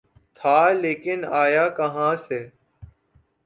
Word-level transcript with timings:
تھا‘ 0.39 0.59
لیکن 0.73 1.19
آیا 1.41 1.67
کہاں 1.69 2.13
سے؟ 2.27 2.39